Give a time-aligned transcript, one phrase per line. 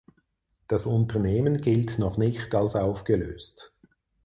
[0.67, 3.71] Das Unternehmen gilt noch nicht als aufgelöst.